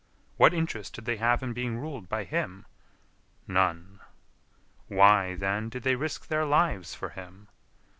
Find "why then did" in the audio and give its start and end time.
4.87-5.83